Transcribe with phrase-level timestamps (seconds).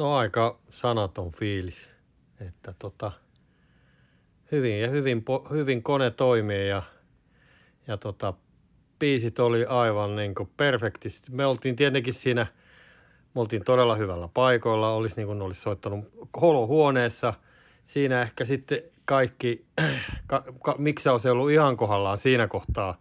[0.00, 1.90] No aika sanaton fiilis,
[2.46, 3.12] että tota,
[4.52, 6.82] hyvin ja hyvin, hyvin kone toimii ja,
[7.86, 8.32] ja tota,
[8.98, 11.30] biisit oli aivan niin kuin perfektisti.
[11.30, 12.46] Me oltiin tietenkin siinä,
[13.34, 16.04] me oltiin todella hyvällä paikoilla, olisi niin kuin olisi soittanut
[16.40, 17.34] holohuoneessa.
[17.86, 19.64] Siinä ehkä sitten kaikki,
[20.26, 22.98] ka, ka, miksi se ollut ihan kohdallaan siinä kohtaa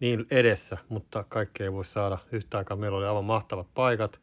[0.00, 2.76] niin edessä, mutta kaikki ei voi saada yhtä aikaa.
[2.76, 4.20] Meillä oli aivan mahtavat paikat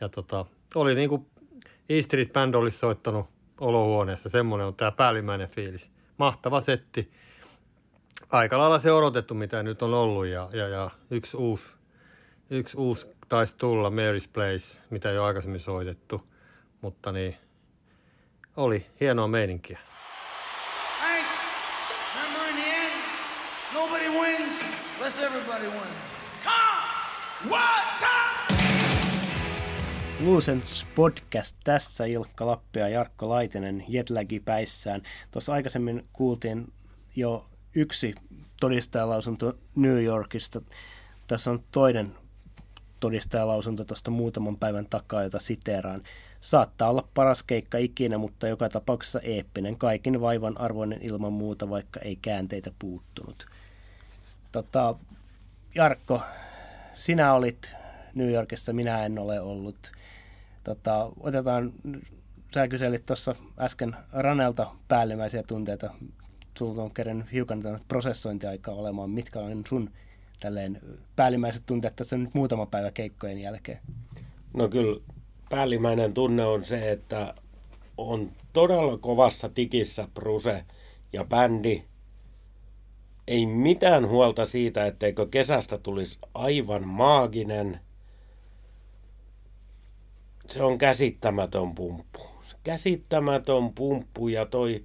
[0.00, 0.44] ja tota,
[0.74, 1.26] oli niin kuin
[1.88, 3.26] E Street Band olisi soittanut
[3.60, 5.90] olohuoneessa, semmoinen on tämä päällimmäinen fiilis.
[6.16, 7.12] Mahtava setti
[8.30, 11.64] aika lailla se odotettu, mitä nyt on ollut ja, ja, ja yksi uusi,
[12.50, 16.28] yksi uusi taisi tulla, Mary's Place, mitä jo aikaisemmin soitettu,
[16.80, 17.36] mutta niin,
[18.56, 19.78] oli hienoa meininkiä.
[21.00, 21.30] Thanks.
[23.74, 24.62] Nobody wins
[24.98, 26.18] unless everybody wins.
[26.44, 27.77] Come!
[30.20, 35.00] Lucens podcast tässä Ilkka Lappi ja Jarkko Laitinen jetlagi päissään.
[35.30, 36.72] Tuossa aikaisemmin kuultiin
[37.16, 38.14] jo yksi
[38.60, 40.62] todistajalausunto New Yorkista.
[41.26, 42.12] Tässä on toinen
[43.00, 46.00] todistajalausunto tuosta muutaman päivän takaa, jota siteeraan.
[46.40, 52.00] Saattaa olla paras keikka ikinä, mutta joka tapauksessa eeppinen, kaikin vaivan arvoinen ilman muuta, vaikka
[52.00, 53.46] ei käänteitä puuttunut.
[54.52, 54.94] Tota,
[55.74, 56.22] Jarkko,
[56.94, 57.72] sinä olit
[58.14, 59.92] New Yorkissa, minä en ole ollut.
[60.64, 61.72] Tota, otetaan,
[62.54, 65.90] sä kyselit tuossa äsken Ranelta päällimmäisiä tunteita
[66.58, 69.10] sulla on kerran hiukan prosessointiaikaa olemaan.
[69.10, 69.90] Mitkä on sun
[70.40, 70.80] tälleen
[71.16, 73.80] päällimmäiset tunteet tässä nyt muutama päivä keikkojen jälkeen?
[74.54, 75.00] No kyllä
[75.50, 77.34] päällimmäinen tunne on se, että
[77.96, 80.64] on todella kovassa tikissä Bruse
[81.12, 81.84] ja bändi.
[83.26, 87.80] Ei mitään huolta siitä, etteikö kesästä tulisi aivan maaginen.
[90.48, 92.20] Se on käsittämätön pumppu.
[92.64, 94.82] Käsittämätön pumppu ja toi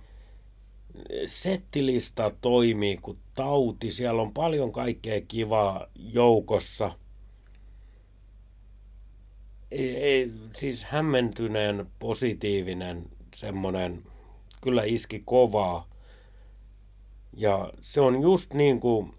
[1.28, 3.92] settilista toimii kuin tauti.
[3.92, 6.92] Siellä on paljon kaikkea kivaa joukossa.
[9.72, 13.04] Ei, ei, siis hämmentyneen positiivinen
[13.36, 14.04] semmoinen
[14.62, 15.88] kyllä iski kovaa.
[17.34, 19.14] Ja se on just niin kuin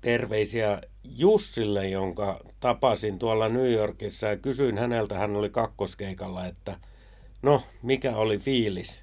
[0.00, 6.78] terveisiä Jussille, jonka tapasin tuolla New Yorkissa ja kysyin häneltä, hän oli kakkoskeikalla, että
[7.42, 9.02] no, mikä oli fiilis?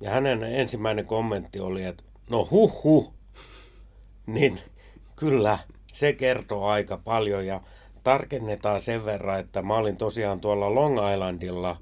[0.00, 3.12] Ja hänen ensimmäinen kommentti oli, että no huh huh,
[4.26, 4.60] niin
[5.16, 5.58] kyllä
[5.92, 7.60] se kertoo aika paljon ja
[8.02, 11.76] tarkennetaan sen verran, että mä olin tosiaan tuolla Long Islandilla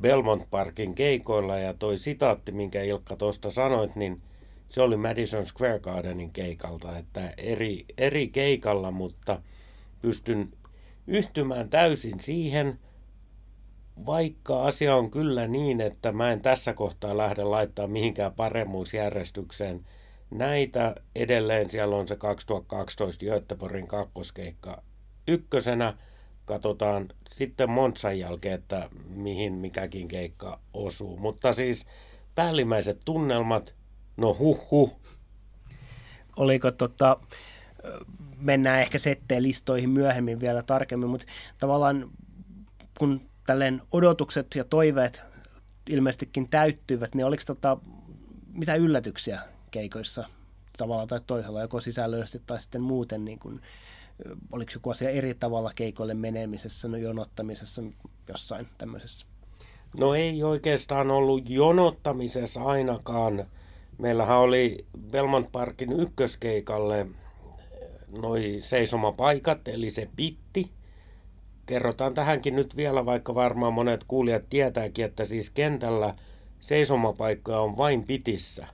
[0.00, 4.22] Belmont Parkin keikoilla ja toi sitaatti, minkä Ilkka tuosta sanoit, niin
[4.68, 9.42] se oli Madison Square Gardenin keikalta, että eri, eri keikalla, mutta
[10.02, 10.48] pystyn
[11.06, 12.78] yhtymään täysin siihen–
[14.06, 19.86] vaikka asia on kyllä niin, että mä en tässä kohtaa lähde laittaa mihinkään paremmuusjärjestykseen,
[20.30, 24.82] näitä edelleen siellä on se 2012 Göteborgin kakkoskeikka
[25.28, 25.94] ykkösenä.
[26.44, 31.16] Katsotaan sitten Monsan jälkeen, että mihin mikäkin keikka osuu.
[31.16, 31.86] Mutta siis
[32.34, 33.74] päällimmäiset tunnelmat,
[34.16, 34.96] no huh huh.
[36.36, 37.16] Oliko tota,
[38.38, 41.26] mennään ehkä setteen listoihin myöhemmin vielä tarkemmin, mutta
[41.58, 42.10] tavallaan
[42.98, 45.22] kun tälleen odotukset ja toiveet
[45.88, 47.78] ilmeisestikin täyttyivät, niin oliko tota,
[48.52, 50.24] mitä yllätyksiä keikoissa
[50.78, 53.60] tavalla tai toisella, joko sisällöllisesti tai sitten muuten, niin kuin,
[54.52, 57.82] oliko joku asia eri tavalla keikoille menemisessä, no jonottamisessa,
[58.28, 59.26] jossain tämmöisessä?
[59.98, 63.46] No ei oikeastaan ollut jonottamisessa ainakaan.
[63.98, 67.06] Meillähän oli Belmont Parkin ykköskeikalle
[68.18, 70.70] noi seisomapaikat, eli se pitti–
[71.66, 76.14] kerrotaan tähänkin nyt vielä, vaikka varmaan monet kuulijat tietääkin, että siis kentällä
[76.60, 78.66] seisomapaikkoja on vain pitissä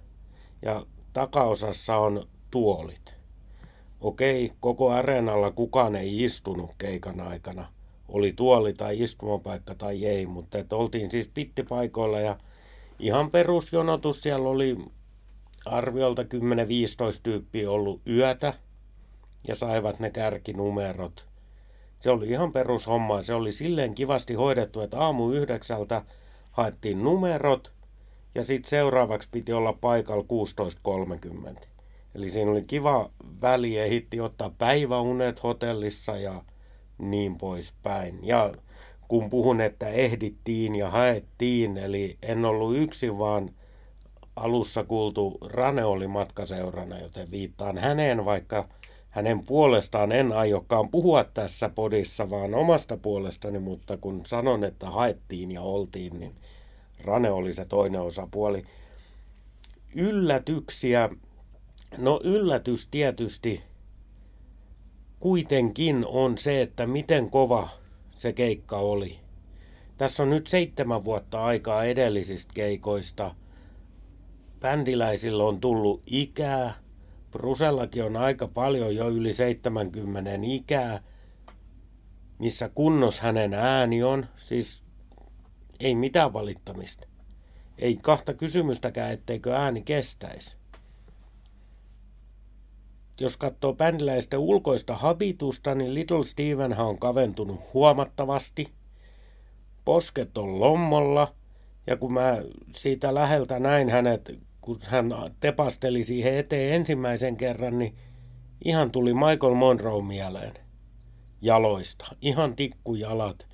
[0.62, 3.14] ja takaosassa on tuolit.
[4.00, 7.66] Okei, koko areenalla kukaan ei istunut keikan aikana.
[8.08, 12.36] Oli tuoli tai istumapaikka tai ei, mutta että oltiin siis pittipaikoilla ja
[12.98, 14.76] ihan perusjonotus siellä oli
[15.66, 16.26] arviolta 10-15
[17.22, 18.54] tyyppiä ollut yötä
[19.48, 21.24] ja saivat ne kärkinumerot–
[22.00, 23.22] se oli ihan perushomma.
[23.22, 26.02] Se oli silleen kivasti hoidettu, että aamu yhdeksältä
[26.50, 27.72] haettiin numerot
[28.34, 30.24] ja sitten seuraavaksi piti olla paikalla
[31.54, 31.66] 16.30.
[32.14, 33.10] Eli siinä oli kiva
[33.40, 36.42] väli, ehitti ottaa päiväunet hotellissa ja
[36.98, 38.18] niin poispäin.
[38.22, 38.52] Ja
[39.08, 43.50] kun puhun, että ehdittiin ja haettiin, eli en ollut yksin, vaan
[44.36, 48.68] alussa kuultu Rane oli matkaseurana, joten viittaan häneen, vaikka
[49.10, 55.50] hänen puolestaan en aiokkaan puhua tässä podissa, vaan omasta puolestani, mutta kun sanon, että haettiin
[55.52, 56.32] ja oltiin, niin
[57.04, 58.64] Rane oli se toinen osapuoli.
[59.94, 61.08] Yllätyksiä.
[61.98, 63.62] No yllätys tietysti
[65.20, 67.68] kuitenkin on se, että miten kova
[68.18, 69.18] se keikka oli.
[69.98, 73.34] Tässä on nyt seitsemän vuotta aikaa edellisistä keikoista.
[74.60, 76.74] Bändiläisillä on tullut ikää.
[77.30, 81.02] Brusellakin on aika paljon jo yli 70 ikää.
[82.38, 84.26] Missä kunnos hänen ääni on.
[84.36, 84.82] Siis
[85.80, 87.06] ei mitään valittamista.
[87.78, 90.56] Ei kahta kysymystäkään, etteikö ääni kestäisi.
[93.20, 98.72] Jos katsoo bändiläisten ulkoista habitusta, niin Little Stevenhan on kaventunut huomattavasti.
[99.84, 101.34] Posket on lommolla,
[101.86, 102.38] ja kun mä
[102.72, 104.30] siitä läheltä näin hänet,
[104.70, 107.94] kun hän tepasteli siihen eteen ensimmäisen kerran, niin
[108.64, 110.54] ihan tuli Michael Monroe mieleen
[111.42, 112.16] jaloista.
[112.20, 113.46] Ihan tikkujalat.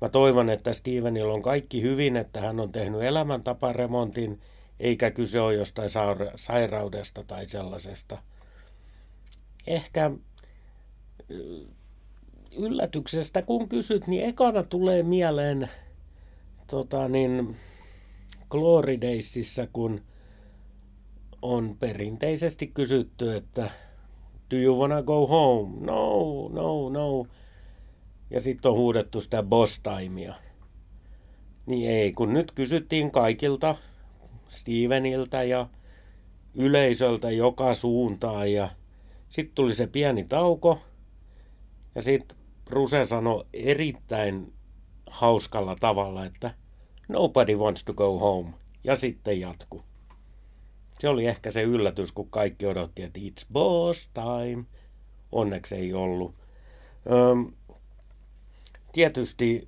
[0.00, 4.40] Mä toivon, että Stevenillä on kaikki hyvin, että hän on tehnyt elämäntaparemontin,
[4.80, 5.90] eikä kyse ole jostain
[6.36, 8.22] sairaudesta tai sellaisesta.
[9.66, 10.10] Ehkä
[12.56, 15.70] yllätyksestä, kun kysyt, niin ekana tulee mieleen
[16.66, 17.56] tota niin,
[18.50, 18.98] Glory
[19.72, 20.00] kun
[21.42, 23.70] on perinteisesti kysytty, että
[24.50, 25.86] do you wanna go home?
[25.86, 27.26] No, no, no.
[28.30, 30.34] Ja sitten on huudettu sitä boss timea.
[31.66, 33.76] Niin ei, kun nyt kysyttiin kaikilta,
[34.48, 35.68] Steveniltä ja
[36.54, 38.70] yleisöltä joka suuntaan ja
[39.28, 40.78] sitten tuli se pieni tauko
[41.94, 44.52] ja sitten Bruse sanoi erittäin
[45.06, 46.54] hauskalla tavalla, että
[47.08, 48.50] nobody wants to go home.
[48.84, 49.87] Ja sitten jatku.
[50.98, 54.64] Se oli ehkä se yllätys, kun kaikki odotti, että it's boss time.
[55.32, 56.34] Onneksi ei ollut.
[57.12, 57.52] Öm,
[58.92, 59.66] tietysti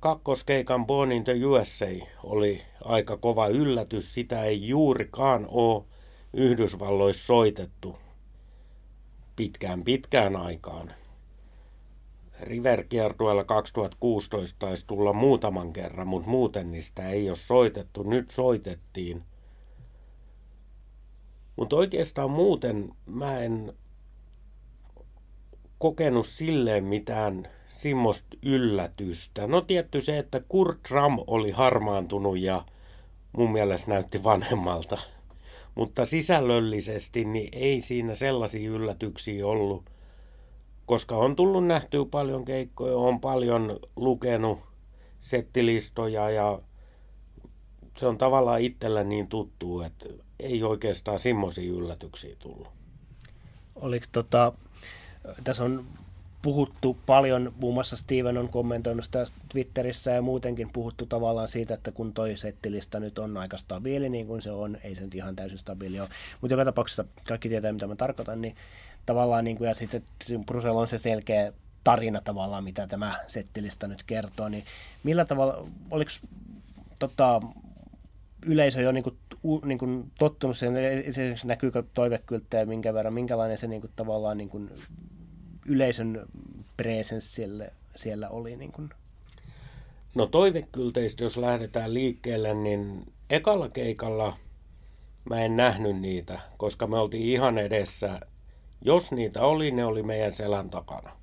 [0.00, 1.86] kakkoskeikan Born in the USA
[2.24, 4.14] oli aika kova yllätys.
[4.14, 5.84] Sitä ei juurikaan ole
[6.32, 7.98] Yhdysvalloissa soitettu
[9.36, 10.92] pitkään pitkään aikaan.
[12.40, 18.02] River-kiertueella 2016 taisi tulla muutaman kerran, mutta muuten niistä ei ole soitettu.
[18.02, 19.22] Nyt soitettiin.
[21.56, 23.72] Mutta oikeastaan muuten mä en
[25.78, 29.46] kokenut silleen mitään semmoista yllätystä.
[29.46, 32.64] No tietty se, että Kurt Ram oli harmaantunut ja
[33.32, 34.98] mun mielestä näytti vanhemmalta.
[35.74, 39.90] Mutta sisällöllisesti niin ei siinä sellaisia yllätyksiä ollut,
[40.86, 44.58] koska on tullut nähtyä paljon keikkoja, on paljon lukenut
[45.20, 46.60] settilistoja ja
[47.96, 50.08] se on tavallaan itsellä niin tuttu, että
[50.40, 52.68] ei oikeastaan semmoisia yllätyksiä tullut.
[53.76, 54.52] Oliko tota,
[55.44, 55.86] tässä on
[56.42, 61.92] puhuttu paljon, muun muassa Steven on kommentoinut sitä Twitterissä ja muutenkin puhuttu tavallaan siitä, että
[61.92, 65.36] kun toi settilista nyt on aika stabiili niin kuin se on, ei se nyt ihan
[65.36, 66.08] täysin stabiili ole,
[66.40, 68.56] mutta joka tapauksessa kaikki tietää mitä mä tarkoitan, niin
[69.06, 70.02] tavallaan niin kuin, ja sitten
[70.46, 71.52] Brusel on se selkeä
[71.84, 74.64] tarina tavallaan, mitä tämä settilista nyt kertoo, niin
[75.02, 76.10] millä tavalla, oliko
[76.98, 77.40] tota,
[78.46, 79.04] yleisö jo niin
[79.64, 84.70] niin tottunut siihen, esimerkiksi näkyykö toivekylttejä minkä verran, minkälainen se niin kuin, tavallaan niin
[85.66, 86.26] yleisön
[86.76, 87.42] presenssi
[87.96, 88.56] siellä oli?
[88.56, 88.72] Niin?
[90.14, 94.36] No toivekylteistä, jos lähdetään liikkeelle, niin ekalla keikalla
[95.30, 98.20] mä en nähnyt niitä, koska me oltiin ihan edessä.
[98.84, 101.16] Jos niitä oli, ne oli meidän selän takana.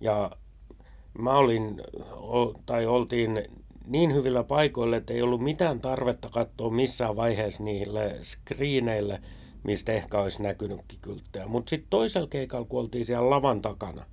[0.00, 0.30] Ja
[1.18, 1.82] mä olin,
[2.66, 3.44] tai oltiin
[3.86, 9.20] niin hyvillä paikoilla, että ei ollut mitään tarvetta katsoa missään vaiheessa niille screeneille–
[9.66, 11.46] mistä ehkä olisi näkynytkin kylttejä.
[11.46, 14.04] Mutta sitten toisella keikalla, kun oltiin siellä lavan takana,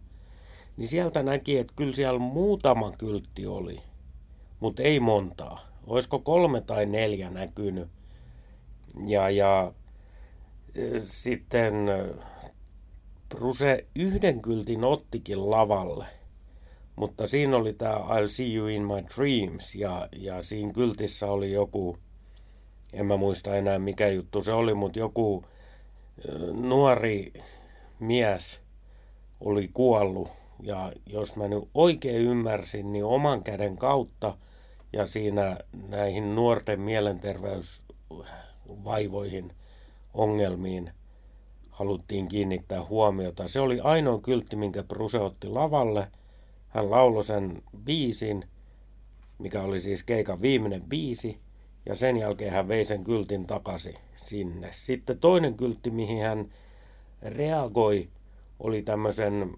[0.78, 3.80] niin sieltä näki, että kyllä siellä muutama kyltti oli,
[4.60, 5.60] mutta ei montaa.
[5.88, 7.90] Olisiko kolme tai neljä näkynyt.
[9.08, 9.74] Ja, ja
[10.76, 11.74] e, sitten
[13.30, 16.06] Bruse yhden kyltin ottikin lavalle,
[16.96, 21.52] mutta siinä oli tämä I'll see you in my dreams ja, ja siinä kyltissä oli
[21.52, 21.98] joku
[22.94, 25.46] en mä muista enää mikä juttu se oli, mutta joku
[26.54, 27.34] nuori
[28.00, 28.62] mies
[29.42, 30.30] oli kuollut
[30.64, 34.38] ja jos mä nyt oikein ymmärsin, niin oman käden kautta
[34.94, 35.58] ja siinä
[35.88, 39.56] näihin nuorten mielenterveysvaivoihin,
[40.14, 40.92] ongelmiin
[41.70, 43.48] haluttiin kiinnittää huomiota.
[43.48, 46.08] Se oli ainoa kyltti, minkä Bruse otti lavalle.
[46.74, 48.44] Hän lauloi sen biisin,
[49.40, 51.40] mikä oli siis keikan viimeinen biisi–
[51.86, 54.70] ja sen jälkeen hän vei sen kyltin takaisin sinne.
[54.72, 56.54] Sitten toinen kyltti, mihin hän
[57.22, 58.10] reagoi,
[58.60, 59.54] oli tämmöisen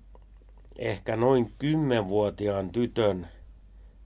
[0.78, 3.28] ehkä noin kymmenvuotiaan tytön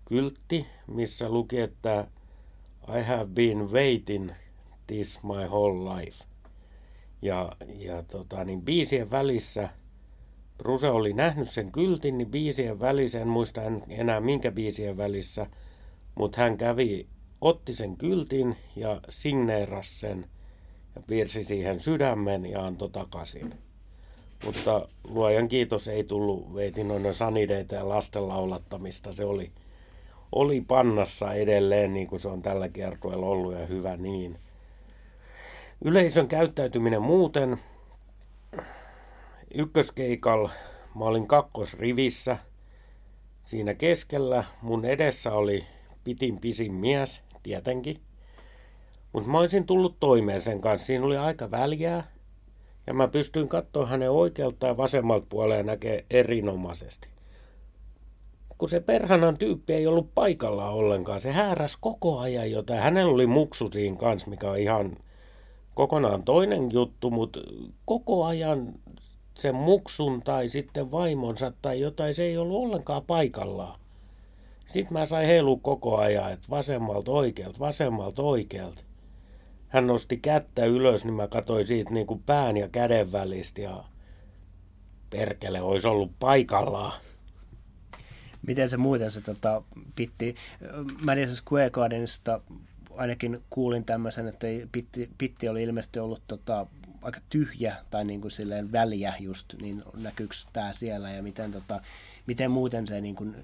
[0.05, 2.07] kyltti, missä luki, että
[2.99, 4.31] I have been waiting
[4.87, 6.25] this my whole life.
[7.21, 9.69] Ja, ja tota, niin biisien välissä,
[10.59, 15.47] Bruse oli nähnyt sen kyltin, niin biisien välissä, en muista enää minkä biisien välissä,
[16.15, 17.07] mutta hän kävi,
[17.41, 20.25] otti sen kyltin ja signeerasi sen
[20.95, 23.53] ja piirsi siihen sydämen ja antoi takaisin.
[24.45, 29.13] Mutta luojan kiitos ei tullut veitinoinen sanideita ja lasten laulattamista.
[29.13, 29.51] Se oli,
[30.31, 34.39] oli pannassa edelleen, niin kuin se on tällä kertoilla ollut ja hyvä niin.
[35.85, 37.59] Yleisön käyttäytyminen muuten.
[39.53, 40.49] Ykköskeikalla
[40.95, 42.37] mä olin kakkosrivissä.
[43.45, 45.65] Siinä keskellä mun edessä oli
[46.03, 48.01] pitin pisin mies, tietenkin.
[49.13, 50.85] Mutta mä olisin tullut toimeen sen kanssa.
[50.85, 52.11] Siinä oli aika väljää.
[52.87, 57.07] Ja mä pystyin katsoa hänen oikealta ja vasemmalta puolella näkee erinomaisesti.
[58.57, 62.81] Kun se perhanan tyyppi ei ollut paikalla ollenkaan, se hääräs koko ajan jotain.
[62.81, 64.97] Hänellä oli muksu siinä kanssa, mikä on ihan
[65.73, 67.39] kokonaan toinen juttu, mutta
[67.85, 68.73] koko ajan
[69.39, 73.79] sen muksun tai sitten vaimonsa tai jotain, se ei ollut ollenkaan paikallaan.
[74.65, 78.81] Sitten mä sain heilu koko ajan, että vasemmalta oikealta, vasemmalta oikealta.
[79.67, 83.83] Hän nosti kättä ylös, niin mä katsoin siitä niin kuin pään ja käden välistä ja
[85.09, 86.93] perkele olisi ollut paikallaan.
[88.47, 89.63] Miten se muuten se tota,
[89.95, 90.35] pitti?
[91.05, 92.41] Madison Square Gardenista
[92.97, 96.67] ainakin kuulin tämmöisen, että pitti, pitti oli ilmeisesti ollut tota,
[97.01, 101.81] aika tyhjä tai niin kuin silleen väliä just, niin näkyykö tämä siellä ja miten, tota,
[102.27, 103.35] miten muuten se niin kuin,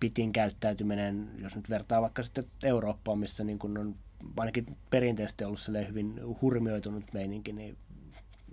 [0.00, 3.94] pitin käyttäytyminen, jos nyt vertaa vaikka sitten Eurooppaan, missä niin kuin on
[4.36, 7.76] ainakin perinteisesti ollut hyvin hurmioitunut meininki, niin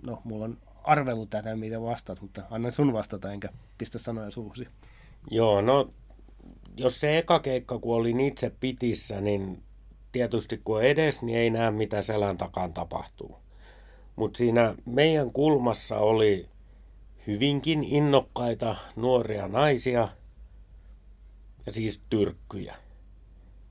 [0.02, 4.68] no, mulla on arvellut tätä, mitä vastaat, mutta annan sun vastata, enkä pistä sanoja suusi.
[5.30, 5.90] Joo, no
[6.76, 9.62] jos se eka keikka, kun olin itse pitissä, niin
[10.12, 13.43] tietysti kun edes, niin ei näe mitä selän takaan tapahtuu.
[14.16, 16.48] Mutta siinä meidän kulmassa oli
[17.26, 20.08] hyvinkin innokkaita nuoria naisia
[21.66, 22.76] ja siis tyrkkyjä.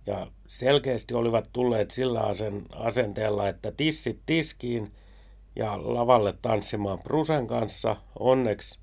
[0.06, 2.22] Ja selkeästi olivat tulleet sillä
[2.76, 4.92] asenteella, että tissit tiskiin
[5.56, 7.96] ja lavalle tanssimaan Prusen kanssa.
[8.20, 8.80] Onneksi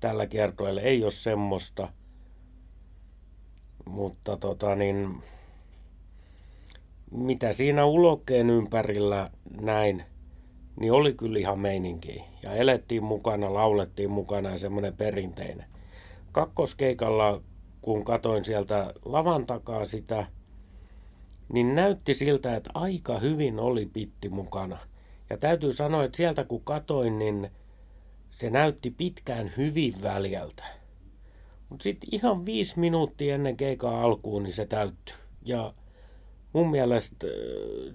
[0.00, 1.88] tällä kiertoilla ei ole semmoista–
[3.90, 5.22] mutta tota niin,
[7.10, 10.04] mitä siinä ulokkeen ympärillä näin,
[10.80, 12.24] niin oli kyllä ihan meininki.
[12.42, 15.66] Ja elettiin mukana, laulettiin mukana ja semmoinen perinteinen.
[16.32, 17.42] Kakkoskeikalla,
[17.82, 20.26] kun katoin sieltä lavan takaa sitä,
[21.52, 24.78] niin näytti siltä, että aika hyvin oli pitti mukana.
[25.30, 27.50] Ja täytyy sanoa, että sieltä kun katoin, niin
[28.30, 30.64] se näytti pitkään hyvin väljältä.
[31.68, 35.14] Mutta sitten ihan viisi minuuttia ennen keikaa alkuun, niin se täyttyi.
[35.42, 35.74] Ja
[36.52, 37.26] mun mielestä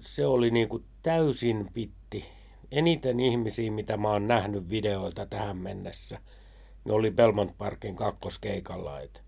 [0.00, 2.24] se oli niinku täysin pitti.
[2.72, 6.18] Eniten ihmisiä, mitä mä oon nähnyt videoilta tähän mennessä,
[6.84, 9.00] ne oli Belmont Parkin kakkoskeikalla.
[9.00, 9.22] Et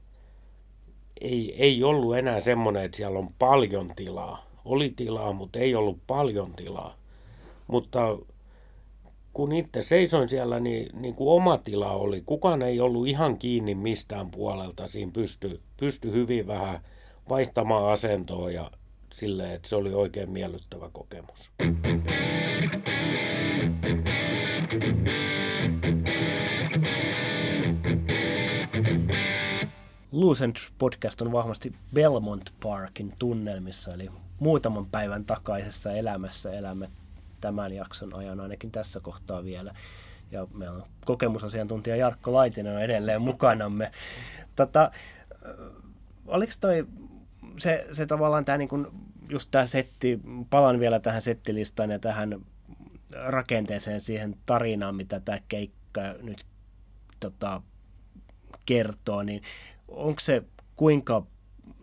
[1.20, 4.46] ei, ei ollut enää semmoinen, että siellä on paljon tilaa.
[4.64, 6.96] Oli tilaa, mutta ei ollut paljon tilaa.
[7.66, 8.18] Mutta
[9.32, 12.22] kun itse seisoin siellä, niin, niin kuin oma tila oli.
[12.26, 14.88] Kukaan ei ollut ihan kiinni mistään puolelta.
[14.88, 16.80] Siinä pystyi pysty hyvin vähän
[17.28, 18.70] vaihtamaan asentoa ja
[19.18, 21.50] silleen, että se oli oikein miellyttävä kokemus.
[30.12, 34.10] Lucent podcast on vahvasti Belmont Parkin tunnelmissa, eli
[34.40, 36.90] muutaman päivän takaisessa elämässä elämme
[37.40, 39.74] tämän jakson ajan ainakin tässä kohtaa vielä.
[40.30, 43.92] Ja meillä on kokemusasiantuntija Jarkko Laitinen on edelleen mukanamme.
[44.56, 44.90] Tota,
[46.26, 46.86] oliko toi
[47.58, 48.68] se, se tavallaan tämä niin
[49.30, 50.20] just tämä setti,
[50.50, 52.40] palaan vielä tähän settilistaan ja tähän
[53.12, 56.46] rakenteeseen, siihen tarinaan, mitä tämä keikka nyt
[57.20, 57.62] tota,
[58.66, 59.42] kertoo, niin
[59.88, 60.42] onko se
[60.76, 61.26] kuinka,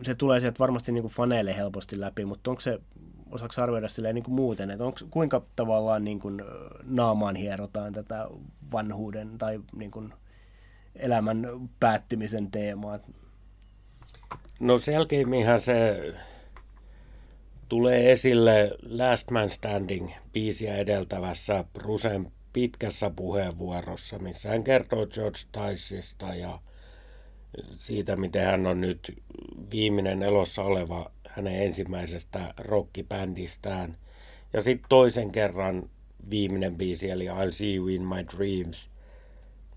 [0.02, 2.80] se tulee sieltä varmasti niin kuin faneille helposti läpi, mutta onko se
[3.30, 6.42] osaako arvioida silleen niin kuin muuten, että onko, kuinka tavallaan niin kuin
[6.82, 8.26] naamaan hierotaan tätä
[8.72, 10.14] vanhuuden tai niin kuin
[10.94, 11.46] elämän
[11.80, 12.98] päättymisen teemaa?
[14.60, 15.98] No selkeimminhän se
[17.68, 26.34] tulee esille Last Man Standing biisiä edeltävässä Brusen pitkässä puheenvuorossa, missä hän kertoo George Tysista
[26.34, 26.60] ja
[27.76, 29.22] siitä, miten hän on nyt
[29.70, 33.96] viimeinen elossa oleva hänen ensimmäisestä rockibändistään.
[34.52, 35.90] Ja sitten toisen kerran
[36.30, 38.90] viimeinen biisi, eli I'll see you in my dreams,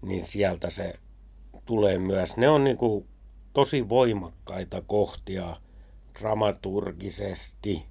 [0.02, 0.94] niin sieltä se
[1.66, 2.38] tulee myös.
[2.38, 3.08] Ne on niinku
[3.54, 5.58] tosi voimakkaita kohtia
[6.20, 7.86] dramaturgisesti,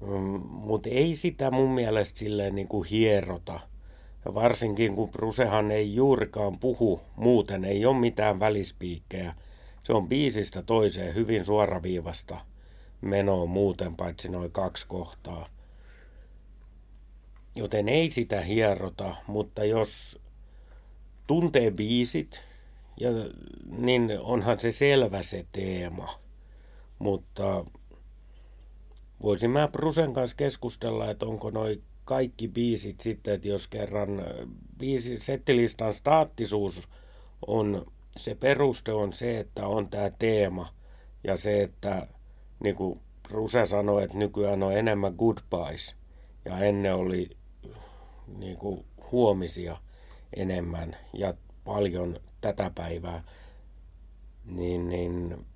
[0.00, 3.60] mm, mutta ei sitä mun mielestä silleen niinku hierota.
[4.24, 9.34] Ja varsinkin kun Brusehan ei juurikaan puhu muuten, ei ole mitään välispiikkejä.
[9.82, 12.40] Se on biisistä toiseen hyvin suoraviivasta
[13.00, 15.48] menoa muuten, paitsi noin kaksi kohtaa.
[17.56, 20.20] Joten ei sitä hierota, mutta jos
[21.26, 22.40] tuntee biisit,
[23.00, 23.10] ja,
[23.78, 26.18] niin onhan se selvä se teema.
[26.98, 27.64] Mutta
[29.22, 34.22] voisin mä Brusen kanssa keskustella, että onko noin kaikki biisit sitten, että jos kerran
[34.78, 36.88] biisi, settilistan staattisuus
[37.46, 37.86] on,
[38.16, 40.68] se peruste on se, että on tämä teema
[41.24, 42.06] ja se, että
[42.60, 43.00] niin kuin
[43.30, 45.96] Ruse sanoi, että nykyään on enemmän goodbyes
[46.44, 47.30] ja ennen oli
[48.38, 49.76] niin kuin huomisia
[50.36, 53.24] enemmän ja paljon tätä päivää,
[54.44, 55.46] niin, niin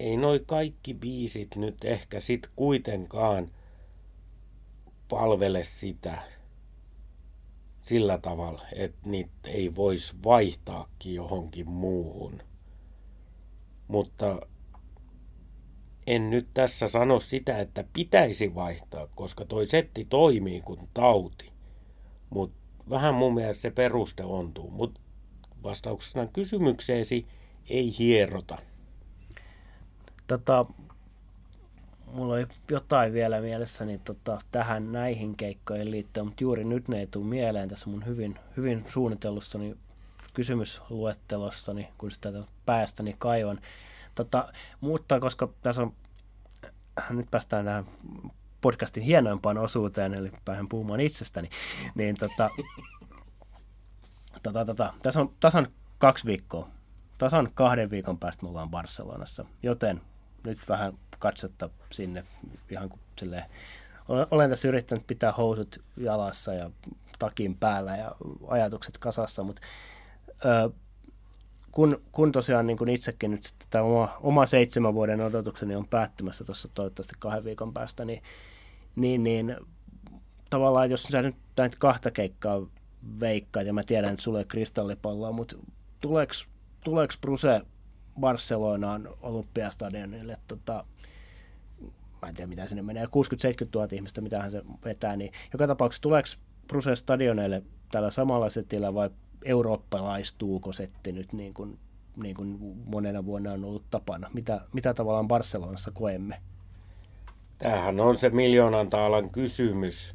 [0.00, 3.50] ei noi kaikki biisit nyt ehkä sit kuitenkaan
[5.08, 6.22] palvele sitä
[7.82, 12.42] sillä tavalla, että niitä ei voisi vaihtaakin johonkin muuhun.
[13.88, 14.40] Mutta
[16.06, 21.52] en nyt tässä sano sitä, että pitäisi vaihtaa, koska toi setti toimii kuin tauti.
[22.30, 22.58] Mutta
[22.90, 24.70] vähän mun mielestä se peruste ontuu.
[24.70, 25.00] Mutta
[25.62, 27.26] vastauksena kysymykseesi
[27.68, 28.58] ei hierota.
[30.26, 30.66] Tota,
[32.06, 37.06] mulla oli jotain vielä mielessäni tota, tähän näihin keikkoihin liittyen, mutta juuri nyt ne ei
[37.06, 39.76] tule mieleen tässä mun hyvin, hyvin suunnitellussani
[40.34, 42.32] kysymysluettelossani, kun sitä
[42.66, 43.60] päästäni kaivan.
[44.14, 45.92] Tota, mutta koska tässä on,
[47.10, 47.86] nyt päästään tähän
[48.60, 51.50] podcastin hienoimpaan osuuteen, eli päähän puhumaan itsestäni,
[51.94, 52.50] niin tota,
[54.42, 55.68] tota, tota, tässä on tasan
[55.98, 56.68] kaksi viikkoa.
[57.18, 60.00] Tasan kahden viikon päästä me ollaan Barcelonassa, joten
[60.46, 62.24] nyt vähän katsetta sinne
[62.70, 63.44] ihan kuin silleen,
[64.30, 66.70] olen tässä yrittänyt pitää housut jalassa ja
[67.18, 68.16] takin päällä ja
[68.48, 69.62] ajatukset kasassa, mutta
[70.44, 70.70] ö,
[71.72, 76.44] kun, kun tosiaan niin kuin itsekin nyt tämä oma, oma seitsemän vuoden odotukseni on päättymässä
[76.44, 78.22] tuossa toivottavasti kahden viikon päästä, niin,
[78.96, 79.56] niin, niin
[80.50, 82.66] tavallaan jos sä nyt näitä kahta keikkaa
[83.20, 85.56] veikkaat, ja mä tiedän, että sulle kristallipalloa, mutta
[86.80, 87.62] tuleeko Bruse
[88.20, 90.84] Barcelonaan Olympiastadionille tota,
[92.22, 93.08] mä en tiedä mitä sinne menee, 60-70
[93.74, 96.28] 000 ihmistä, mitä se vetää, niin joka tapauksessa tuleeko
[96.68, 99.10] Bruse stadioneille tällä samalla setillä vai
[99.44, 101.78] eurooppalaistuuko setti nyt niin kuin,
[102.16, 104.30] niin kuin monena vuonna on ollut tapana?
[104.34, 106.40] Mitä, mitä tavallaan Barcelonassa koemme?
[107.58, 110.14] Tämähän on se miljoonan taalan kysymys.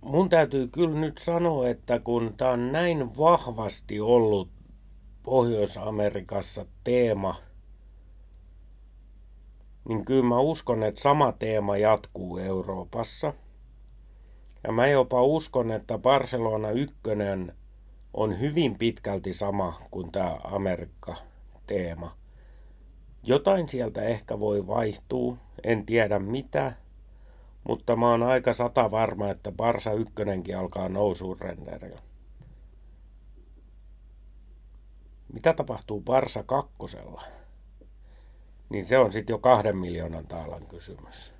[0.00, 4.48] Mun täytyy kyllä nyt sanoa, että kun tämä on näin vahvasti ollut
[5.22, 7.34] Pohjois-Amerikassa teema,
[9.88, 13.32] niin kyllä mä uskon, että sama teema jatkuu Euroopassa.
[14.64, 16.96] Ja mä jopa uskon, että Barcelona 1
[18.14, 22.16] on hyvin pitkälti sama kuin tämä Amerikka-teema.
[23.22, 26.72] Jotain sieltä ehkä voi vaihtua, en tiedä mitä,
[27.68, 32.11] mutta mä oon aika sata varma, että Barsa ykkönenkin alkaa nousuun renderillä.
[35.32, 37.22] Mitä tapahtuu Barsa kakkosella?
[38.68, 41.32] Niin se on sitten jo kahden miljoonan taalan kysymys.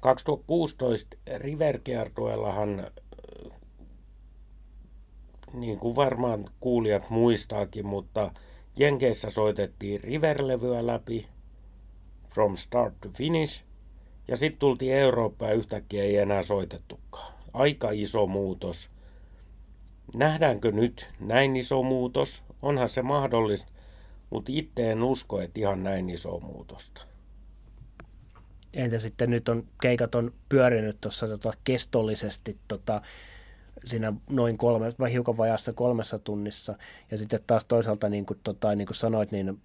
[0.00, 2.90] 2016 Riverkiertueellahan,
[5.52, 8.30] niin kuin varmaan kuulijat muistaakin, mutta
[8.76, 11.28] Jenkeissä soitettiin Riverlevyä läpi,
[12.34, 13.64] from start to finish,
[14.28, 17.34] ja sitten tultiin Eurooppaan ja yhtäkkiä ei enää soitettukaan.
[17.52, 18.90] Aika iso muutos.
[20.14, 22.43] Nähdäänkö nyt näin iso muutos?
[22.64, 23.72] Onhan se mahdollista,
[24.30, 27.00] mutta itse en usko, että ihan näin iso muutosta.
[28.74, 33.02] Entä sitten nyt on keikat on pyörinyt tuossa tota, kestollisesti tota,
[33.84, 36.74] siinä noin kolme, vai hiukan vajassa kolmessa tunnissa.
[37.10, 39.60] Ja sitten taas toisaalta, niin kuin, tota, niin kuin sanoit, niin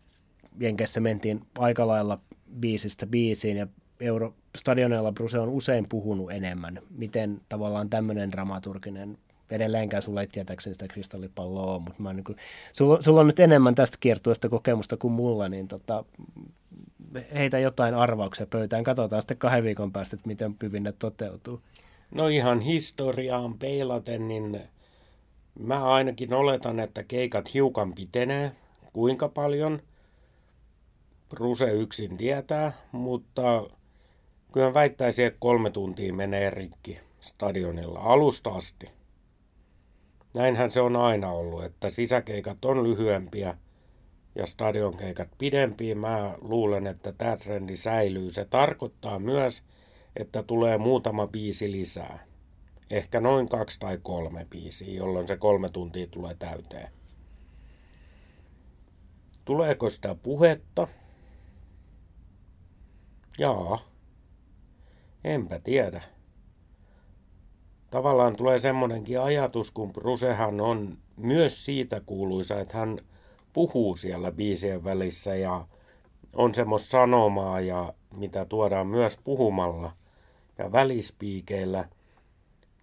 [0.60, 2.20] Jenkeissä mentiin aika lailla
[2.60, 3.68] biisistä biisiin ja
[4.00, 6.80] Euro, stadioneilla Bruse on usein puhunut enemmän.
[6.90, 9.18] Miten tavallaan tämmöinen dramaturginen
[9.52, 12.38] edelleenkään sulla ei tietääkseni sitä kristallipalloa mutta mä niin kuin,
[12.74, 16.06] sulla, sulla, on nyt enemmän tästä kiertueesta kokemusta kuin mulla, niin tota,
[17.34, 18.84] heitä jotain arvauksia pöytään.
[18.84, 21.62] Katsotaan sitten kahden viikon päästä, että miten hyvin ne toteutuu.
[22.12, 24.62] No ihan historiaan peilaten, niin
[25.60, 28.52] mä ainakin oletan, että keikat hiukan pitenee.
[28.94, 29.82] Kuinka paljon?
[31.32, 33.64] Ruse yksin tietää, mutta
[34.52, 38.99] Kyllä väittäisin, että kolme tuntia menee rikki stadionilla alusta asti.
[40.40, 43.58] Näinhän se on aina ollut, että sisäkeikat on lyhyempiä
[44.36, 45.96] ja stadionkeikat pidempiä.
[45.96, 48.32] Mä luulen, että tämä trendi säilyy.
[48.32, 49.64] Se tarkoittaa myös,
[50.16, 52.26] että tulee muutama biisi lisää.
[52.90, 56.92] Ehkä noin kaksi tai kolme biisiä, jolloin se kolme tuntia tulee täyteen.
[59.46, 60.88] Tuleeko sitä puhetta?
[63.38, 63.80] Jaa.
[65.24, 66.02] Enpä tiedä.
[67.90, 73.00] Tavallaan tulee semmoinenkin ajatus, kun Brusehan on myös siitä kuuluisa, että hän
[73.54, 75.68] puhuu siellä biisien välissä ja
[76.34, 79.92] on semmoista sanomaa ja mitä tuodaan myös puhumalla
[80.58, 81.90] ja välispiikeillä.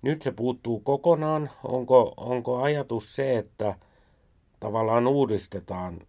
[0.02, 1.50] Nyt se puuttuu kokonaan.
[1.64, 3.74] Onko, onko ajatus se, että
[4.60, 6.00] tavallaan uudistetaan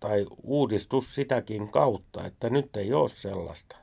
[0.00, 3.76] tai uudistus sitäkin kautta, että nyt ei ole sellaista.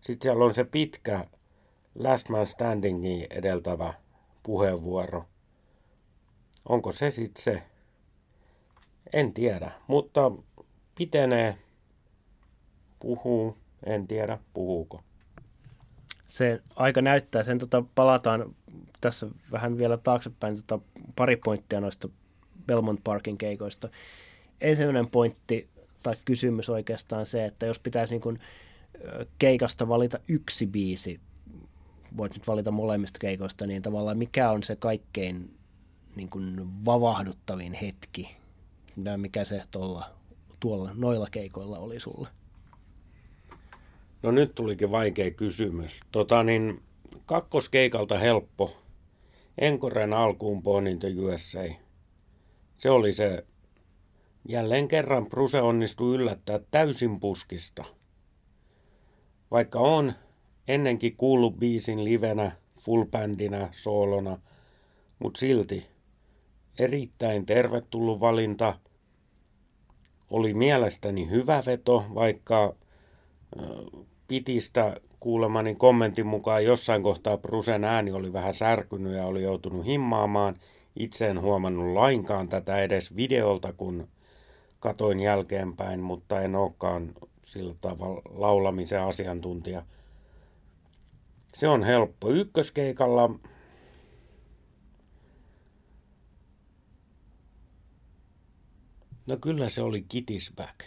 [0.00, 1.26] Sitten siellä on se pitkä
[1.94, 3.94] last man standingin edeltävä
[4.42, 5.24] puheenvuoro.
[6.68, 7.62] Onko se sitten se?
[9.12, 10.32] En tiedä, mutta
[10.94, 11.58] pitenee,
[13.00, 15.00] puhuu, en tiedä, puhuuko.
[16.28, 18.54] Se aika näyttää, sen tota, palataan
[19.00, 20.78] tässä vähän vielä taaksepäin tota,
[21.16, 22.08] pari pointtia noista
[22.66, 23.88] Belmont Parkin keikoista.
[24.60, 25.68] Ensimmäinen pointti
[26.02, 28.38] tai kysymys oikeastaan se, että jos pitäisi niin kuin
[29.38, 31.20] keikasta valita yksi biisi,
[32.16, 35.58] voit nyt valita molemmista keikoista, niin tavallaan mikä on se kaikkein
[36.16, 38.36] niin kuin vavahduttavin hetki,
[39.16, 40.10] mikä se tuolla,
[40.60, 42.28] tuolla noilla keikoilla oli sulle?
[44.22, 46.00] No nyt tulikin vaikea kysymys.
[46.12, 46.82] Tota niin,
[47.26, 48.76] kakkoskeikalta helppo.
[49.58, 50.62] Enkoren alkuun
[50.98, 51.74] the USA.
[52.78, 53.46] Se oli se,
[54.48, 57.84] jälleen kerran Bruse onnistui yllättää täysin puskista–
[59.50, 60.12] vaikka on
[60.74, 64.38] ennenkin kuullut biisin livenä, fullbändinä, soolona,
[65.18, 65.86] mutta silti
[66.78, 68.78] erittäin tervetullut valinta.
[70.30, 72.74] Oli mielestäni hyvä veto, vaikka
[74.28, 80.56] pitistä kuulemani kommentin mukaan jossain kohtaa Brusen ääni oli vähän särkynyt ja oli joutunut himmaamaan.
[80.96, 84.08] Itse en huomannut lainkaan tätä edes videolta, kun
[84.80, 87.12] katoin jälkeenpäin, mutta en olekaan
[87.44, 89.82] sillä tavalla laulamisen asiantuntija.
[91.54, 92.30] Se on helppo.
[92.30, 93.30] Ykköskeikalla
[99.26, 100.80] No kyllä se oli Kitisback.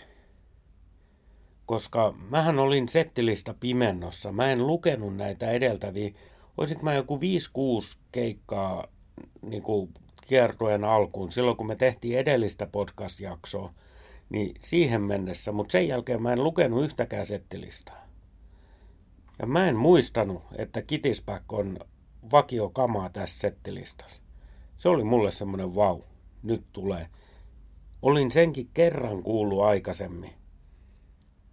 [1.66, 4.32] Koska mähän olin settilistä pimennossa.
[4.32, 6.12] Mä en lukenut näitä edeltäviä.
[6.58, 7.20] Olisinko mä joku 5-6
[8.12, 8.88] keikkaa
[9.42, 9.94] niin kuin
[10.28, 13.74] kiertojen alkuun, silloin kun me tehtiin edellistä podcast-jaksoa,
[14.30, 18.08] niin siihen mennessä, mutta sen jälkeen mä en lukenut yhtäkään settilistaa.
[19.40, 21.78] Ja mä en muistanut, että Kitisback on
[22.32, 24.24] vakio kamaa tässä settilistassa.
[24.78, 26.02] Se oli mulle semmoinen vau,
[26.44, 27.08] nyt tulee.
[28.02, 30.34] Olin senkin kerran kuullut aikaisemmin,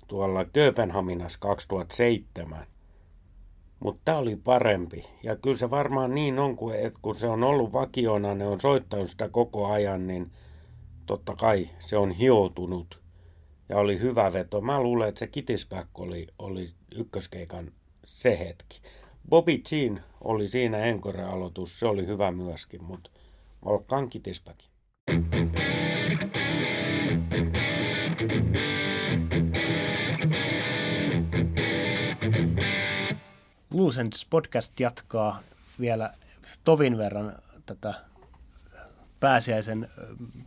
[0.06, 2.66] tuolla Kööpenhaminassa 2007.
[3.80, 5.04] Mutta tämä oli parempi.
[5.22, 9.10] Ja kyllä se varmaan niin on, että kun se on ollut vakiona, ne on soittanut
[9.10, 10.30] sitä koko ajan, niin–
[11.10, 13.00] totta kai se on hioutunut
[13.70, 14.60] ja oli hyvä veto.
[14.60, 17.72] Mä luulen, että se Kitisback oli, oli ykköskeikan
[18.04, 18.80] se hetki.
[19.28, 23.10] Bobby Jean oli siinä Encore-aloitus, se oli hyvä myöskin, mutta
[23.64, 24.60] Volkan Kitisback.
[33.70, 35.40] Lucens podcast jatkaa
[35.80, 36.14] vielä
[36.64, 37.94] tovin verran tätä
[39.20, 39.88] pääsiäisen,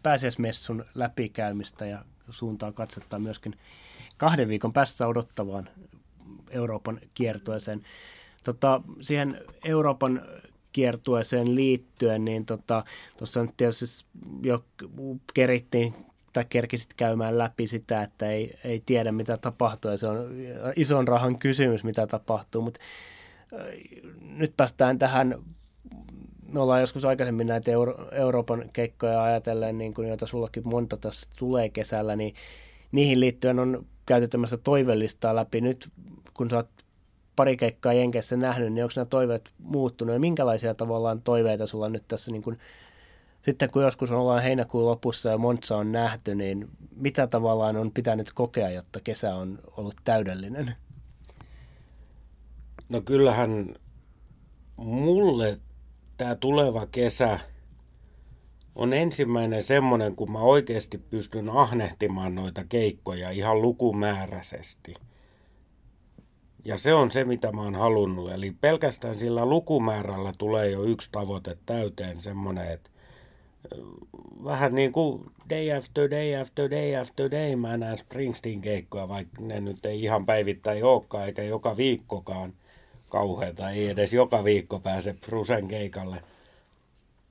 [0.04, 3.56] pääsiäismessun läpikäymistä ja suuntaa katsetta myöskin
[4.18, 5.70] kahden viikon päässä odottavaan
[6.50, 7.84] Euroopan kiertueeseen.
[8.44, 10.22] Tota, siihen Euroopan
[10.72, 12.84] kiertueeseen liittyen, niin tota,
[13.18, 14.06] tuossa tota, nyt tietysti
[14.44, 14.66] jo
[15.34, 15.94] kerittiin
[16.34, 20.28] tai kerkisit käymään läpi sitä, että ei, ei tiedä mitä tapahtuu ja se on
[20.76, 22.80] ison rahan kysymys, mitä tapahtuu, mutta
[24.20, 25.44] nyt päästään tähän
[26.54, 31.28] me ollaan joskus aikaisemmin näitä Euro- Euroopan keikkoja ajatellen, niin kuin, joita sullakin monta tässä
[31.38, 32.36] tulee kesällä, niin
[32.92, 35.62] niihin liittyen on käyty tämmöistä toivellistaa läpi.
[35.62, 35.90] Nyt
[36.34, 36.70] kun sä oot
[37.36, 42.04] pari keikkaa Jenkeissä nähnyt, niin onko nämä toiveet muuttunut ja minkälaisia tavallaan toiveita sulla nyt
[42.08, 42.58] tässä niin kuin,
[43.42, 48.32] sitten kun joskus ollaan heinäkuun lopussa ja Montsa on nähty, niin mitä tavallaan on pitänyt
[48.34, 50.76] kokea, jotta kesä on ollut täydellinen?
[52.90, 53.76] No kyllähän
[54.76, 55.60] mulle
[56.18, 57.40] tämä tuleva kesä
[58.76, 64.94] on ensimmäinen semmoinen, kun mä oikeasti pystyn ahnehtimaan noita keikkoja ihan lukumääräisesti.
[66.66, 68.32] Ja se on se, mitä mä oon halunnut.
[68.32, 72.90] Eli pelkästään sillä lukumäärällä tulee jo yksi tavoite täyteen, semmoinen, että
[74.44, 79.62] vähän niin kuin day after day after day after day mä näen Springsteen-keikkoja, vaikka ne
[79.62, 82.54] nyt ei ihan päivittäin olekaan, eikä joka viikkokaan
[83.14, 86.24] kauheata, ei edes joka viikko pääse Brusen keikalle.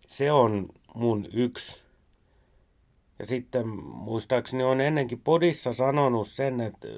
[0.07, 1.83] Se on mun yksi.
[3.19, 6.89] Ja sitten muistaakseni on ennenkin podissa sanonut sen, että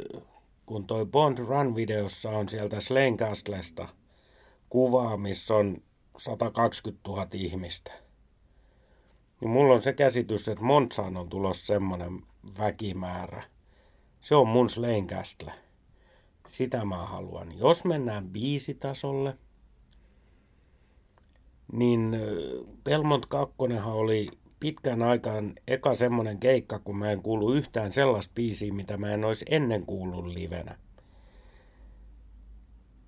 [0.66, 3.16] kun toi Bond Run-videossa on sieltä Slane
[4.68, 5.82] kuvaa, missä on
[6.16, 8.04] 120 000 ihmistä
[9.44, 12.22] niin mulla on se käsitys, että Montsaan on tulossa semmoinen
[12.58, 13.42] väkimäärä.
[14.20, 15.52] Se on mun Slanecastle.
[16.48, 17.58] Sitä mä haluan.
[17.58, 19.38] Jos mennään biisitasolle,
[21.72, 22.16] niin
[22.84, 23.54] Belmont 2
[23.84, 24.28] oli
[24.60, 29.24] pitkän aikaan eka semmoinen keikka, kun mä en kuulu yhtään sellaista biisiä, mitä mä en
[29.24, 30.78] olisi ennen kuullut livenä.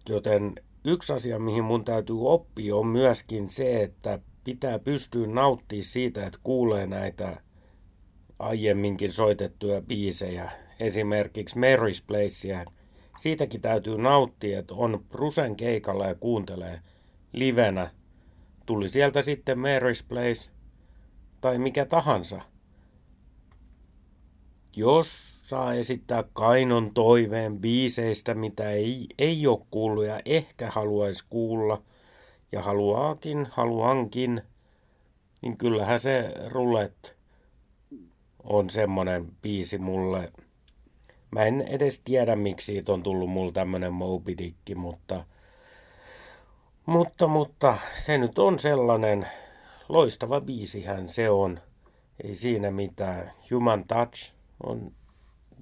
[0.09, 6.27] Joten yksi asia, mihin mun täytyy oppia, on myöskin se, että pitää pystyä nauttimaan siitä,
[6.27, 7.43] että kuulee näitä
[8.39, 12.65] aiemminkin soitettuja biisejä, esimerkiksi Mary's Placea.
[13.19, 16.81] Siitäkin täytyy nauttia, että on Brusen keikalla ja kuuntelee
[17.33, 17.91] livenä.
[18.67, 20.51] Tuli sieltä sitten Mary's Place
[21.41, 22.41] tai mikä tahansa.
[24.77, 31.83] Jos saa esittää kainon toiveen biiseistä, mitä ei, ei ole kuullut ja ehkä haluaisi kuulla–
[32.53, 34.43] ja haluaakin, haluankin,
[35.43, 37.17] niin kyllähän se rullet
[38.43, 40.33] on semmonen biisi mulle.
[41.37, 45.25] Mä en edes tiedä, miksi siitä on tullut mulle tämmönen Moby Dick, mutta,
[46.87, 49.27] mutta, mutta se nyt on sellainen
[49.89, 51.61] loistava biisihän se on.
[52.25, 53.33] Ei siinä mitään.
[53.51, 54.93] Human Touch on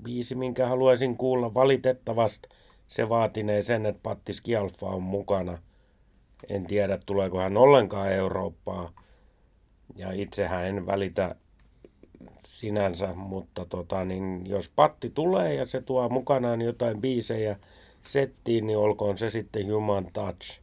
[0.03, 1.55] biisi, minkä haluaisin kuulla.
[1.55, 2.49] Valitettavasti
[2.89, 5.59] se vaatinee sen, että Patti Skialfa on mukana–
[6.49, 8.93] en tiedä, tuleeko hän ollenkaan Eurooppaa.
[9.97, 11.37] Ja itsehän en välitä
[12.61, 17.57] sinänsä, mutta tota, niin jos patti tulee ja se tuo mukanaan jotain biisejä
[18.03, 20.61] settiin, niin olkoon se sitten Human Touch.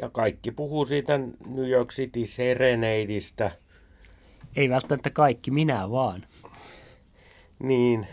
[0.00, 3.50] Ja kaikki puhuu siitä New York City Serenadeista.
[4.56, 6.26] Ei välttämättä kaikki, minä vaan.
[7.58, 8.06] Niin,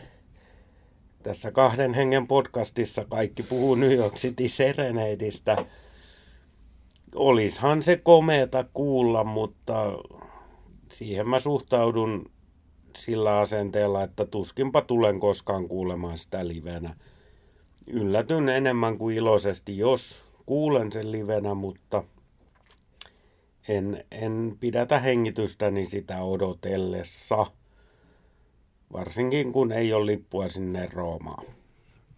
[1.23, 5.65] tässä kahden hengen podcastissa kaikki puhuu New York City Serenadeista.
[7.15, 9.73] Olishan se komeeta kuulla, mutta
[10.91, 12.31] siihen mä suhtaudun
[12.97, 16.95] sillä asenteella, että tuskinpa tulen koskaan kuulemaan sitä livenä.
[17.87, 22.03] Yllätyn enemmän kuin iloisesti, jos kuulen sen livenä, mutta
[23.67, 27.45] en, en pidätä hengitystäni sitä odotellessa.
[28.93, 31.58] Varsinkin kun ei ole lippua sinne Roomaan.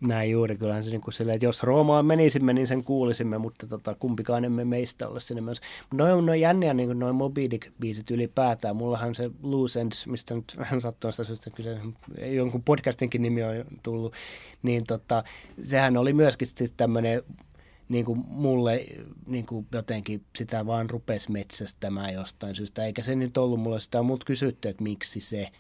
[0.01, 3.67] Näin juuri, kyllähän se niin kuin sille, että jos Roomaan menisimme, niin sen kuulisimme, mutta
[3.67, 5.61] tota, kumpikaan emme meistä ole sinne myös.
[5.93, 8.75] Noin on noin jänniä, niin noin Moby Dick-biisit ylipäätään.
[8.75, 11.79] Mullahan se Loose Ends, mistä nyt vähän sattuu sitä syystä, kyllä
[12.25, 14.13] jonkun podcastinkin nimi on tullut,
[14.63, 15.23] niin tota,
[15.63, 17.23] sehän oli myöskin sitten tämmöinen
[17.89, 18.85] niin kuin mulle
[19.27, 24.01] niin kuin jotenkin sitä vaan rupesi metsästämään jostain syystä, eikä se nyt ollut mulle sitä,
[24.01, 25.47] mutta kysytty, että miksi se–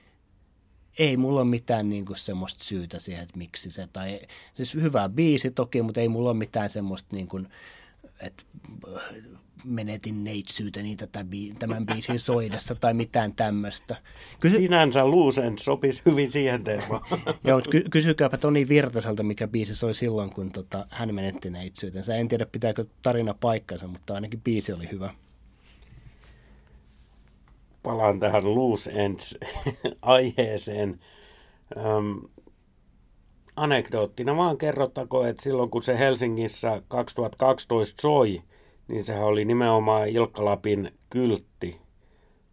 [0.99, 4.19] ei mulla ole mitään niin kuin semmoista syytä siihen, että miksi se, tai
[4.53, 7.47] siis hyvä biisi toki, mutta ei mulla ole mitään semmoista niin kuin,
[8.19, 8.43] että
[9.63, 11.25] menetin neitsyyteni tätä,
[11.59, 13.95] tämän biisin soidessa tai mitään tämmöistä.
[14.39, 14.55] Kysy...
[14.55, 17.01] Sinänsä Luusen sopisi hyvin siihen teemaan.
[17.47, 22.15] Joo, ky- kysykääpä Toni Virtaselta, mikä biisi soi silloin, kun tota, hän menetti neitsyytensä.
[22.15, 25.13] En tiedä, pitääkö tarina paikkansa, mutta ainakin biisi oli hyvä
[27.83, 29.37] palaan tähän loose ends
[30.01, 30.99] aiheeseen.
[31.77, 32.17] Ähm,
[33.55, 38.41] anekdoottina vaan kerrottako, että silloin kun se Helsingissä 2012 soi,
[38.87, 41.81] niin sehän oli nimenomaan Ilkka Lapin kyltti.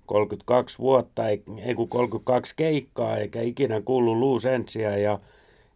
[0.07, 5.21] 32 vuotta, ei, ei kun 32 keikkaa, eikä ikinä kuulu loose endsia, ja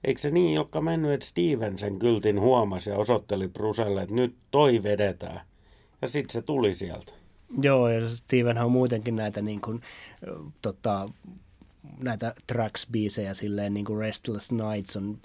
[0.04, 4.34] eikö se niin Ilkka mennyt, että Steven sen kyltin huomasi ja osoitteli Bruselle, että nyt
[4.50, 5.40] toi vedetään.
[6.02, 7.21] Ja sitten se tuli sieltä.
[7.60, 9.80] Joo, ja Steven on muutenkin näitä niin kuin,
[10.62, 11.08] tota,
[12.02, 15.18] näitä tracks-biisejä silleen niin kuin Restless Nights on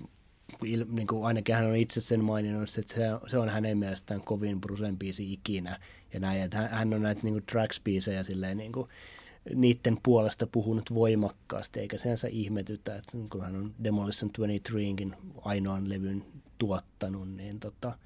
[0.91, 4.61] niin kuin ainakin hän on itse sen maininnut, että se, se on hänen mielestään kovin
[4.61, 5.79] Brusen biisi ikinä.
[6.13, 8.87] Ja näin, että hän on näitä niin kuin tracks-biisejä silleen niin kuin,
[9.55, 16.25] niiden puolesta puhunut voimakkaasti, eikä sensä ihmetytä, että kun hän on Demolition 23 ainoan levyn
[16.57, 17.97] tuottanut, niin tota,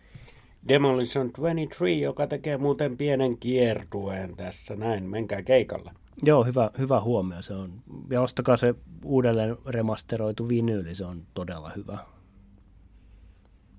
[0.68, 4.76] Demolition 23, joka tekee muuten pienen kiertueen tässä.
[4.76, 5.92] Näin, menkää keikalle.
[6.24, 7.74] Joo, hyvä, hyvä huomio se on.
[8.10, 11.98] Ja ostakaa se uudelleen remasteroitu vinyyli, se on todella hyvä.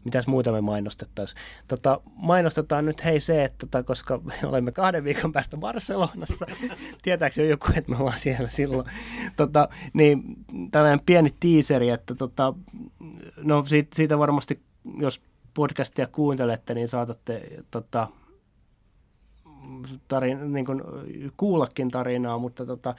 [0.05, 1.41] Mitäs muuta me mainostettaisiin?
[1.69, 6.47] Tota, mainostetaan nyt hei se, että tota, koska olemme kahden viikon päästä Barcelonassa,
[7.03, 8.87] tietääkö jo joku, että me ollaan siellä silloin,
[9.37, 10.23] tota, niin
[10.71, 12.55] tällainen pieni teaseri, että tota,
[13.43, 14.63] no siitä, siitä varmasti,
[14.99, 15.21] jos
[15.55, 18.09] podcastia kuuntelette, niin saatatte tota,
[20.09, 20.83] tarin, niin kuin,
[21.37, 22.95] kuullakin tarinaa, mutta tota,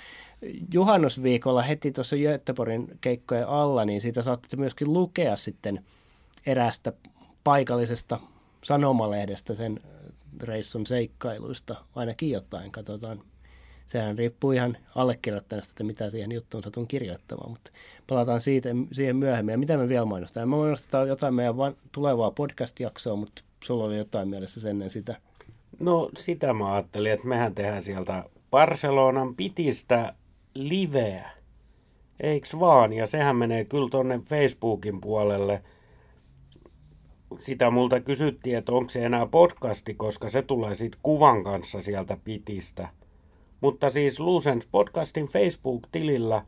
[0.74, 5.86] juhannusviikolla heti tuossa Göteborgin keikkojen alla, niin siitä saatte myöskin lukea sitten
[6.46, 6.94] eräästä
[7.44, 8.20] paikallisesta
[8.64, 9.80] sanomalehdestä sen
[10.42, 13.22] reissun seikkailuista, ainakin jotain, katsotaan.
[13.86, 17.72] Sehän riippuu ihan allekirjoittajasta, että mitä siihen juttuun satun kirjoittamaan, mutta
[18.08, 19.54] palataan siitä, siihen myöhemmin.
[19.54, 20.50] Ja mitä me vielä mainostetaan?
[20.50, 25.16] Me mainostetaan jotain meidän van, tulevaa podcast-jaksoa, mutta sulla oli jotain mielessä ennen sitä.
[25.80, 30.14] No sitä mä ajattelin, että mehän tehdään sieltä Barcelonan pitistä
[30.54, 31.30] liveä.
[32.20, 32.94] Eiks vaan?
[32.94, 35.64] Ja sehän menee kyllä tonne Facebookin puolelle.
[37.40, 42.18] Sitä multa kysyttiin, että onko se enää podcasti, koska se tulee sitten kuvan kanssa sieltä
[42.24, 42.90] pitistä.
[43.64, 46.46] Mutta siis Lucens podcastin Facebook-tilillä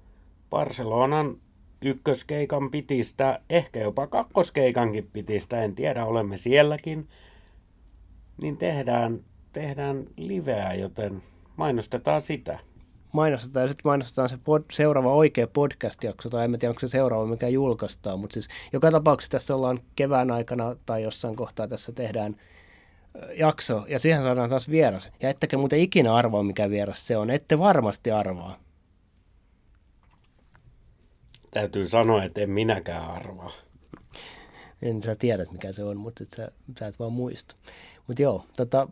[0.49, 1.37] Barcelonan
[1.81, 7.07] ykköskeikan pitistä, ehkä jopa kakkoskeikankin pitistä, en tiedä, olemme sielläkin–
[8.41, 9.19] niin tehdään,
[9.53, 11.23] tehdään liveä, joten
[11.57, 12.59] mainostetaan sitä.
[13.11, 17.25] Mainostetaan ja sitten mainostetaan se pod, seuraava oikea podcast-jakso, tai en tiedä, onko se seuraava,
[17.25, 22.35] mikä julkaistaan, mutta siis joka tapauksessa tässä ollaan kevään aikana tai jossain kohtaa tässä tehdään
[23.37, 25.09] jakso, ja siihen saadaan taas vieras.
[25.21, 27.29] Ja ettekä muuten ikinä arvoa, mikä vieras se on.
[27.29, 28.59] Ette varmasti arvaa.
[31.51, 33.51] Täytyy sanoa, että en minäkään arvaa.
[34.81, 37.55] En sä tiedät, mikä se on, mutta et sä, sä et vaan muista.
[38.07, 38.87] Mutta joo, tota,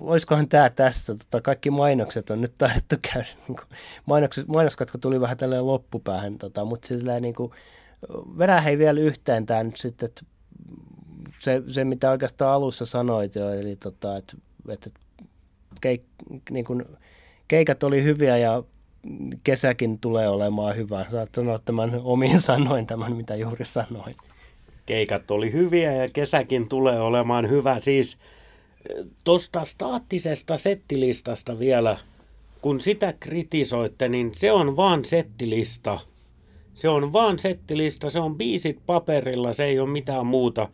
[0.00, 3.58] olisikohan tämä tässä, tota, kaikki mainokset on nyt taidettu käydä, niin
[4.06, 7.52] mainokset, mainoskatko tuli vähän tälleen loppupäähän, tota, mutta silleen niin kuin,
[8.38, 10.22] vedä hei vielä yhteen tämä nyt sitten, että
[11.38, 14.36] se, se, mitä oikeastaan alussa sanoit jo, eli tota, että,
[14.68, 14.90] että
[15.80, 16.02] keik,
[16.50, 16.84] niin kuin,
[17.48, 18.62] keikat oli hyviä ja
[19.44, 21.06] kesäkin tulee olemaan hyvä.
[21.10, 24.14] Saat sanoa tämän omiin sanoin tämän, mitä juuri sanoin
[24.86, 27.80] keikat oli hyviä ja kesäkin tulee olemaan hyvä.
[27.80, 28.18] Siis
[29.24, 31.96] tuosta staattisesta settilistasta vielä,
[32.62, 36.00] kun sitä kritisoitte, niin se on vaan settilista.
[36.74, 40.68] Se on vaan settilista, se on biisit paperilla, se ei ole mitään muuta.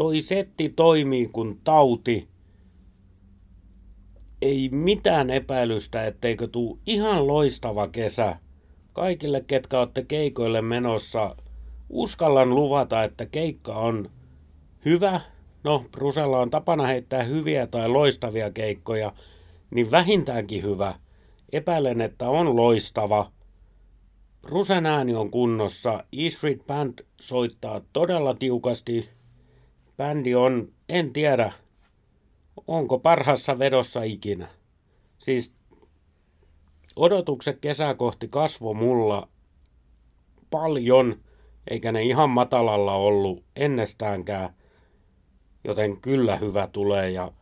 [0.00, 2.28] Toi setti toimii kuin tauti.
[4.42, 8.36] Ei mitään epäilystä, etteikö tuu ihan loistava kesä.
[8.92, 11.36] Kaikille, ketkä olette keikoille menossa–
[11.90, 14.10] uskallan luvata, että keikka on
[14.84, 15.20] hyvä.
[15.64, 19.12] No, Brusella on tapana heittää hyviä tai loistavia keikkoja,
[19.70, 20.94] niin vähintäänkin hyvä.
[21.52, 23.32] Epäilen, että on loistava.
[24.42, 26.04] Brusen ääni on kunnossa.
[26.12, 29.19] E Street Band soittaa todella tiukasti.
[30.00, 31.52] Bändi on, en tiedä,
[32.66, 34.48] onko parhassa vedossa ikinä.
[35.18, 35.52] Siis
[36.96, 39.28] odotukset kesää kohti kasvo mulla
[40.50, 41.16] paljon–
[41.70, 44.54] eikä ne ihan matalalla ollut ennestäänkään,
[45.64, 47.32] joten kyllä hyvä tulee ja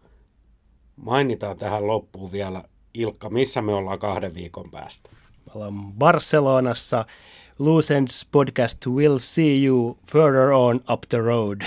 [0.96, 5.10] mainitaan tähän loppuun vielä Ilkka, missä me ollaan kahden viikon päästä?
[5.46, 7.04] Me ollaan Barcelonassa.
[7.58, 11.60] Lucens podcast will see you further on up the road.